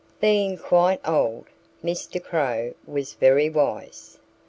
Being 0.19 0.57
quite 0.57 0.99
old, 1.07 1.45
Mr. 1.83 2.19
Crow 2.23 2.73
was 2.87 3.13
very 3.13 3.51
wise. 3.51 4.17